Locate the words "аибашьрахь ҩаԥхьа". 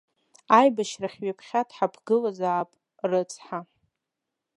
0.59-1.61